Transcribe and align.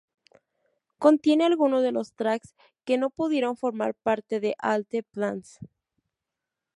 Contiene 0.97 1.43
algunos 1.45 1.83
de 1.83 1.91
los 1.91 2.13
tracks 2.13 2.55
que 2.85 2.97
no 2.97 3.11
pudieron 3.11 3.55
formar 3.55 3.93
parte 3.93 4.39
de 4.39 4.55
"All 4.59 4.83
the 4.87 5.03
Plans". 5.03 5.59